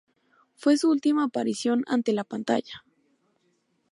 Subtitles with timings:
[0.55, 2.83] Fue su última aparición ante la pantalla.